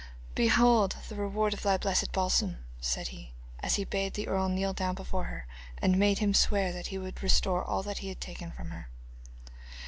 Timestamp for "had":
8.09-8.19